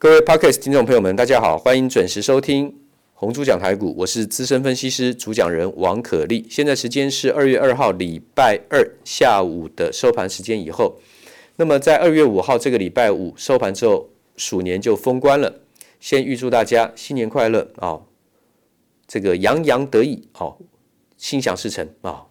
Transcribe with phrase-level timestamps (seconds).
[0.00, 2.72] 各位 Podcast 听众朋友们，大家好，欢迎准时收听
[3.14, 6.46] 红猪讲台股，我是资深分析师主讲人王可立。
[6.48, 11.00] 现在时间是二月二号礼拜二下午的收盘时间以后。
[11.56, 15.62] 那么在二月五号这个礼拜五收盘之后，鼠年就封关了。
[15.98, 18.00] 先预祝大家新年快乐啊、
[19.08, 20.56] 这个洋洋得意哦，
[21.16, 22.24] 心想事成啊、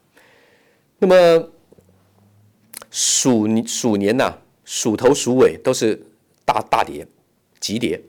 [1.00, 1.50] 那么
[2.90, 6.02] 鼠鼠年呐，鼠头鼠尾都是
[6.46, 7.06] 大大跌。
[7.60, 8.02] 急跌，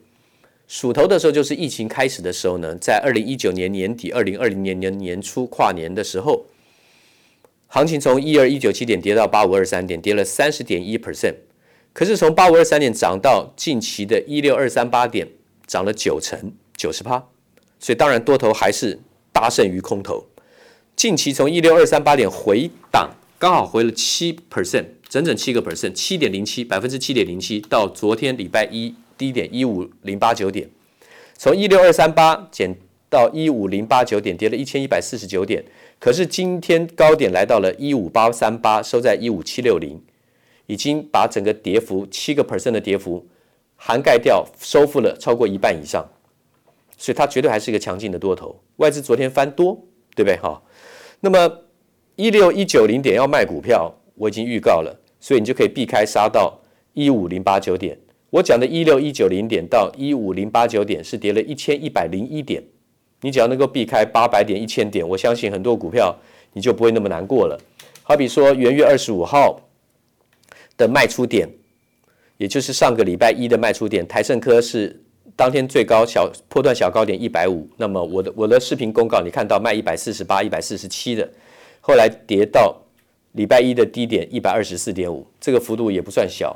[0.67, 6.47] 鼠头的时候就是疫情开始的时候呢，在二零一九年年底、二零二零年年年初跨年的时候，
[7.69, 11.35] 行情从一二一九七点跌到八五二三点，跌了三十点一 percent。
[11.93, 15.27] 可是从八五二三点涨到近期的一六二三八点，
[15.67, 17.27] 涨了九成九十八，
[17.81, 19.01] 所以当然多头还是
[19.33, 20.27] 大胜于空头。
[20.95, 28.95] 近期从一六二三八点回档，刚好回了七 percent，整整七个 percent，七点零七百分之七点零七，到昨天礼拜一。
[29.19, 30.67] 低点一五零八九点，
[31.37, 32.75] 从一六二三八减
[33.11, 35.65] 到一五零八九点，跌了一千一百四十九点。
[35.99, 40.01] 可是今天高点来到了一五八三八，收在一五七六零，
[40.67, 43.27] 已经把整个跌幅七个 percent 的跌幅
[43.75, 46.09] 涵盖掉，收复了超过一半以上。
[46.97, 48.61] 所以它绝对还是一个强劲的多头。
[48.77, 49.75] 外资昨天翻多，
[50.15, 50.37] 对不对？
[50.37, 50.63] 哈，
[51.21, 51.65] 那么
[52.17, 56.61] 一六一九零点要卖股票，我已经预告了，所以你就可以避开杀到
[56.95, 57.99] 一五零八九点。
[58.31, 62.63] 我讲的一六一九零点到一五零八九点是跌了一千一百零一点，
[63.23, 66.15] 你只要能够避开八百点、一千点，我相信很多股票
[66.53, 67.59] 你就不会那么难过了。
[68.03, 69.59] 好比说元月二十五号
[70.77, 71.49] 的卖出点，
[72.37, 75.01] 也就是上个礼拜一的卖出点，台盛科是
[75.35, 81.27] 当天最高小波段小高点一百五，那么我的我的视频公告你看到卖一百四十八、一百四十七的，
[81.81, 82.77] 后来跌到
[83.33, 86.55] 礼拜一的低点一百二十四点五，这个幅度也不算小。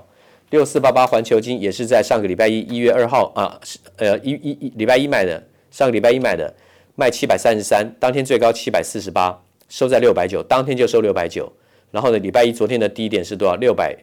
[0.53, 3.59] 六四八八环球金也是在上个礼拜一一月二号啊，
[3.97, 6.55] 呃一一一礼拜一买的，上个礼拜一买的，
[6.95, 11.51] 卖七百三十三，当天最高七百四十八，收在六百九，当天就收六百九。
[11.91, 13.57] 然后呢，礼拜一昨天的低点是多少？
[13.57, 13.97] 六百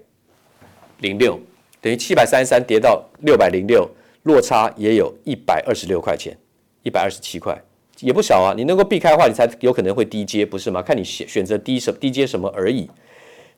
[1.01, 1.39] 零六，
[1.81, 3.87] 等于七百三十三跌到六百零六，
[4.23, 6.35] 落差也有一百二十六块钱，
[6.81, 7.61] 一百二十七块，
[7.99, 8.55] 也不少啊。
[8.57, 10.81] 你能够避开的话，你才有可能会低接，不是吗？
[10.81, 12.89] 看你选选择低什低接什么而已。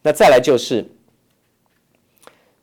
[0.01, 0.85] 那再来就是。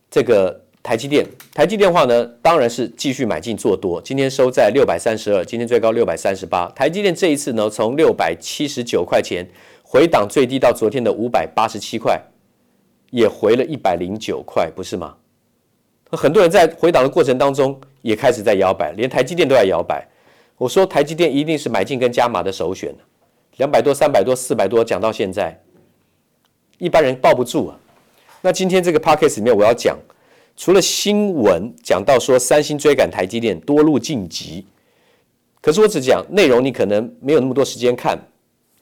[0.09, 4.01] 这个台积电，台积电话呢，当然是继续买进做多。
[4.01, 6.67] 今天收在六百三十二，今天最高六百三十八。
[6.69, 9.47] 台积电这一次呢，从六百七十九块钱
[9.83, 12.19] 回档最低到昨天的五百八十七块，
[13.11, 15.15] 也回了一百零九块，不是吗？
[16.11, 20.07] 很多人在回档的过程当中也开始在摇摆，连台积电都在摇摆。
[20.57, 22.91] 我说台积电一定是买进跟加码的首选，
[23.57, 25.61] 两百多、三百多、四百多，讲到现在，
[26.79, 27.77] 一般人抱不住啊。
[28.41, 29.97] 那今天这个 podcast 里面我要讲，
[30.55, 34.65] 除了新闻讲到说三星追赶台积电多路晋级，
[35.61, 38.17] 可是我只讲内容，你可能没有那么多时间看，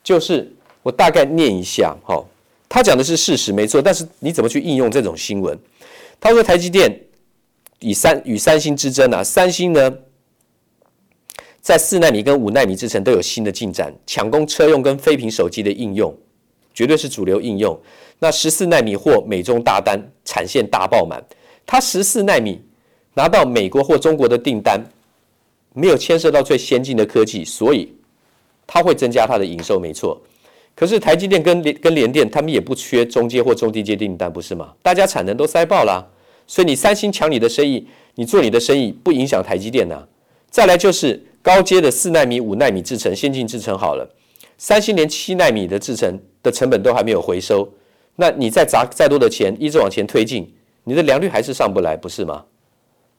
[0.03, 0.51] 就是
[0.83, 2.23] 我大概念一下哈，
[2.69, 5.57] 他讲的是事实没错，但是你怎么去应用这种新闻？
[6.19, 7.01] 他说台积电
[7.79, 9.91] 以三与三星之争啊，三星呢
[11.61, 16.15] 在四纳米跟五纳米制程都有新的进展，抢攻车用跟非屏手机的应用，
[16.77, 17.75] 绝对是主流应用。
[18.19, 21.19] 那十四纳米或美中大单，产线大爆满。
[21.65, 22.61] 它十四纳米
[23.15, 24.79] 拿到美国或中国的订单，
[25.73, 27.91] 没有牵涉到最先进的科技，所以
[28.67, 30.21] 它会增加它的营收，没错。
[30.75, 34.71] 可是台积电跟联跟联电，他们也不缺中阶或中低阶订单，不是吗？
[34.83, 36.07] 大家产能都塞爆了，
[36.45, 40.07] 所以你三星抢你的生意，你做你的生意不影响台积电呐、
[40.51, 44.07] 再来就是高阶的四纳米、五纳米制程，先进制程好了，
[44.59, 47.67] 三星连七纳米的制程的成本都还没有回收。
[48.15, 50.51] 那你再砸再多的钱，一直往前推进，
[50.85, 52.43] 你的良率还是上不来，不是吗？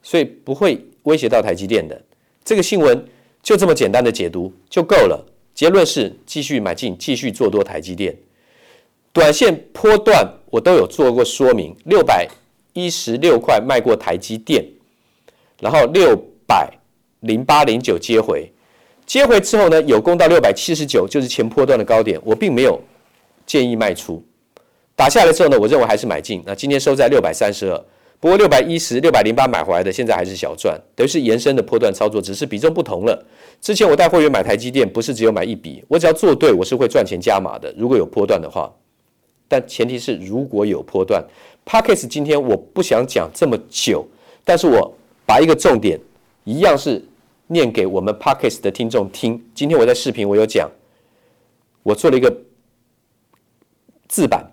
[0.01, 2.01] 所以不会威胁到台积电的。
[2.43, 3.05] 这个新闻
[3.43, 5.25] 就这么简单的解读就够了。
[5.53, 8.15] 结论是继续买进，继续做多台积电。
[9.11, 12.27] 短线波段我都有做过说明，六百
[12.73, 14.65] 一十六块卖过台积电，
[15.59, 16.15] 然后六
[16.47, 16.71] 百
[17.21, 18.49] 零八零九接回，
[19.05, 22.79] 接回之后呢，有攻到六百七十九，就是前波段的高点，我并没有
[23.49, 24.23] 建议卖出。
[24.95, 26.43] 打下来之后呢，我认为还是买进。
[26.45, 27.85] 那今天收在六百三十二，
[28.19, 33.25] 不过六百一十、六百零八买回来的，现在还是小赚，等于是延伸的波段操作，只是比重不同了。
[33.59, 37.73] 之前我带会员买台积电，不是只有买一笔，我只要做对，我是会赚钱加码的。
[37.75, 38.71] 如果有波段的话，
[39.47, 41.25] 但前提是如果有波段。
[41.65, 44.07] Podcast 今天我不想讲这么久，
[44.43, 44.93] 但是我
[45.25, 45.99] 把一个重点
[46.43, 47.03] 一样是
[47.47, 49.39] 念给我们 Podcast 的听众听。
[49.53, 50.69] 今天我在视频我有讲，
[51.83, 52.35] 我做了一个
[54.09, 54.45] 字版。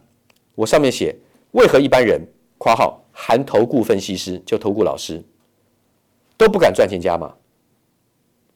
[0.55, 1.17] 我上面写
[1.51, 2.21] 为何一般人
[2.57, 5.21] （括号含投顾分析师，就投顾老师）
[6.39, 7.35] 都不敢赚钱加码。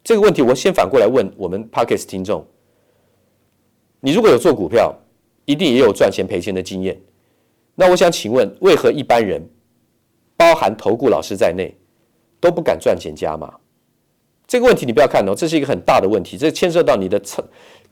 [0.05, 2.47] 这个问题我先反过来问我们 Podcast 听众：
[4.01, 4.95] 你如果有做股票，
[5.45, 6.99] 一定也有赚钱赔钱的经验。
[7.75, 9.43] 那我想请问，为何一般人，
[10.37, 11.75] 包含投顾老师在内，
[12.41, 13.53] 都不敢赚钱加码？
[14.47, 17.21] 这个问题你不要看哦，这是一个很大的问题，这牵涉到你的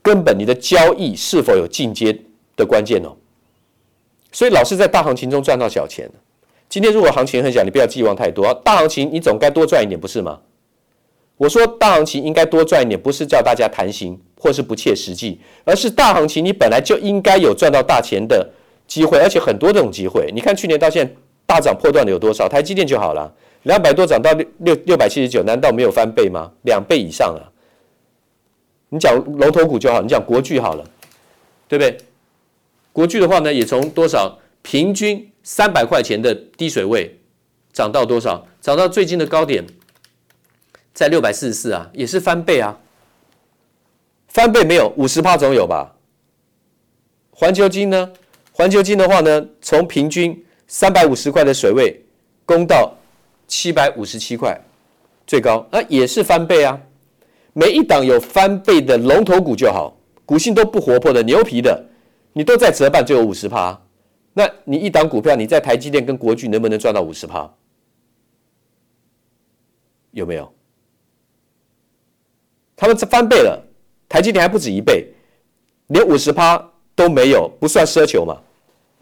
[0.02, 2.12] 根本，你的交易是否有进阶
[2.58, 3.16] 的关键哦。
[4.30, 6.10] 所以老是在大行情中赚到小钱。
[6.68, 8.52] 今天如果行情很小，你不要寄望太多。
[8.62, 10.40] 大行情你总该多赚一点，不是吗？
[11.38, 18.50] 我说大行情应该多赚一点，不是叫大家贪心或是不切实际，而是大行情你本来就应该有赚到大钱的
[18.86, 20.30] 机会，而且很多这种机会。
[20.34, 21.14] 你看去年到现在
[21.46, 22.46] 大涨破断的有多少？
[22.46, 23.32] 台积电就好了，
[23.62, 26.52] 两百多涨到六六六百七十九，难道没有翻倍吗？
[26.64, 27.48] 两倍以上啊。
[28.90, 30.84] 你讲龙头股就好，你讲国巨好了，
[31.66, 31.96] 对不对？
[32.98, 35.30] 国巨的话呢，也从多少平均。
[35.44, 37.16] 三百块钱的低水位，
[37.72, 38.44] 涨到多少？
[38.60, 39.64] 涨到最近的高点，
[40.92, 42.76] 在六百四十四啊，也是翻倍啊。
[44.26, 45.94] 翻倍没有五十趴总有吧？
[47.30, 48.10] 环球金呢？
[48.52, 52.04] 环球金的话呢，从平均三百五十块的水位
[52.44, 52.92] 攻到
[53.46, 54.60] 七百五十七块，
[55.24, 56.78] 最高啊，也是翻倍啊。
[57.54, 59.96] 每一档有翻倍的龙头股就好，
[60.26, 61.86] 股性都不活泼的牛皮的，
[62.32, 63.80] 你都在折半就有五十趴。
[64.32, 67.52] 那你一档股票，你在台积电跟国巨能不能赚到五十趴？
[70.12, 70.52] 有没有？
[72.76, 73.60] 他们这翻倍了，
[74.08, 75.12] 台积电还不止一倍，
[75.88, 78.40] 连五十趴都没有，不算奢求嘛？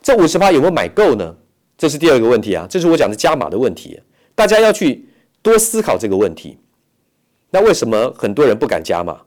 [0.02, 1.36] 这五十趴有没有买够呢？
[1.76, 4.00] 这是第二个问题啊，这是我讲的加码的问题，
[4.34, 5.06] 大家要去
[5.42, 6.58] 多思考这个问题。
[7.50, 9.20] 那为什么很多人不敢加码？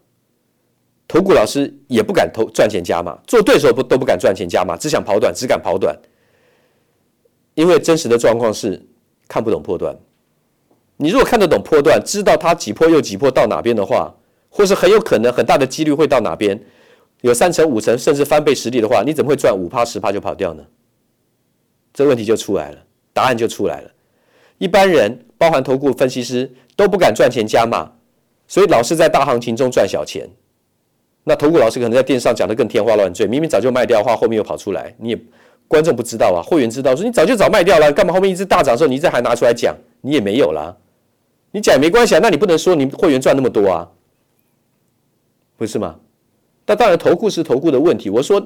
[1.10, 5.98] 投顾老师也不敢投赚钱加码，做对手不都不敢赚钱加码，只想跑短，只敢跑短。
[7.56, 8.88] 因为真实的状况是
[9.28, 9.98] 看不懂波段。
[10.98, 14.16] 你如果看得懂波段，知道它几波又几波到哪边的话，
[14.50, 16.64] 或是很有可能很大的几率会到哪边，
[17.22, 20.64] 有三成、五成甚至翻倍实力的话，你怎么会赚五趴、十趴就跑掉呢？
[21.92, 22.78] 这问题就出来了，
[23.14, 23.90] 答案就出来了。
[24.60, 27.94] 一般人，包含投顾分析师，都不敢赚钱加码，
[28.48, 30.30] 所以老是在大行情中赚小钱。
[31.30, 35.20] 那投顾老师可能在电视上讲的更天花乱坠，明明早就卖掉的话，后面又跑出来，你也
[35.68, 40.76] 观众不知道啊，会员知道说你早就早卖掉了，干嘛后面一直大涨的时候你这还拿出来讲，你也没有啦，
[41.52, 43.88] 你讲也没关系啊，那你不能说你会员赚那么多啊，
[45.56, 45.98] 不是吗？
[46.66, 48.44] 那当然投顾是投顾的问题，我说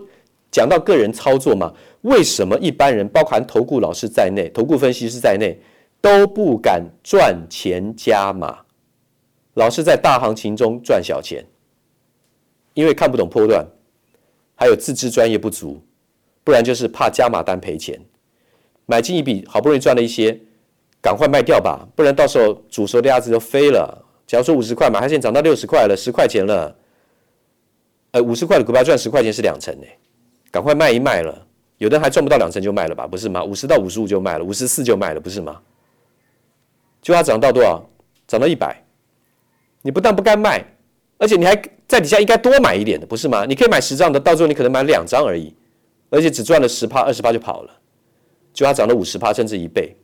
[0.52, 5.58] 讲到个人操作嘛，为什么一般人，包含投顾老师在内，投顾分析师在内，
[6.02, 8.58] 都不敢赚钱加码，
[9.54, 11.46] 老是在大行情中赚小钱？
[12.74, 13.66] 因为看不懂波段，
[14.56, 15.82] 还有自知专业不足，
[16.44, 18.00] 不然就是怕加码单赔钱。
[18.86, 20.38] 买进一笔好不容易赚了一些，
[21.02, 24.06] 赶快卖掉吧，不然到时候煮熟的鸭子就飞了。
[24.26, 26.76] 假如说五十块嘛，它现在涨到六十块了，十块钱了。
[28.12, 29.88] 呃，五十块的股票赚十块钱是两成呢，
[30.52, 31.48] 赶快卖一卖了。
[31.78, 33.44] 有的人还赚不到两成就卖了吧，不是吗？
[33.44, 35.62] 五十到五十五就卖了，五十四就卖了，不是吗？
[37.02, 37.88] 就它涨到多少？
[38.26, 38.84] 涨到一百，
[39.82, 40.66] 你不但不该卖。
[41.24, 41.56] 而且你还
[41.88, 43.46] 在底下应该多买一点的，不是吗？
[43.46, 45.56] 你可以买十张的，到最后你可能买两张而已，
[46.10, 47.72] 而且只赚了十趴、二十趴就跑了，
[48.52, 49.96] 就它涨了五十趴甚至一倍。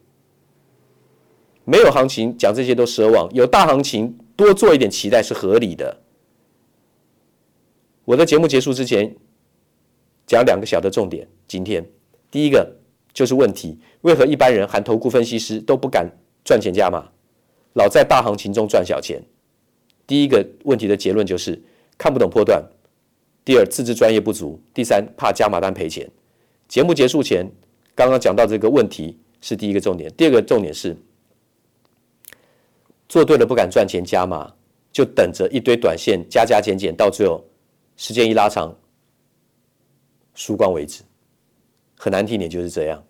[1.65, 5.99] 没有行情讲这些都奢望，有大行情多做一点期待是合理的。
[8.05, 9.13] 我的节目结束之前
[10.25, 11.85] 讲两个小的重点，今天
[12.31, 12.77] 第一个
[13.11, 16.09] 就是问题：为何一般人含投顾分析师都不敢
[16.45, 17.09] 赚钱加码，
[17.73, 19.21] 老在大行情中赚小钱？
[20.09, 21.61] 第一个问题的结论就是
[21.95, 22.67] 看不懂破段，
[23.45, 26.09] 第二自制专业不足，第三怕加码单赔钱。
[26.67, 27.47] 节目结束前，
[27.93, 30.97] 刚刚讲到这个问题是第一个重点，第二个重点是
[33.07, 34.51] 做对了不敢赚钱加码，
[34.91, 37.45] 就等着一堆短线加加减减，到最后
[37.95, 38.75] 时间一拉长，
[40.33, 41.03] 输光为止。
[41.95, 43.03] 很难听点就是这样。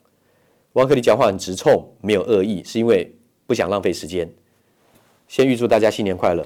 [0.74, 3.15] 王可立讲话很直冲，没有恶意，是因为
[3.48, 4.29] 不想浪费时间。
[5.29, 6.46] 先预祝大家新年快乐。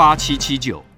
[0.00, 0.89] 八七七九。